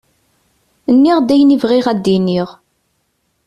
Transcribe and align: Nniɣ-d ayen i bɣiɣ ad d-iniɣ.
Nniɣ-d 0.93 1.29
ayen 1.33 1.55
i 1.55 1.57
bɣiɣ 1.63 1.85
ad 1.89 1.99
d-iniɣ. 2.05 2.49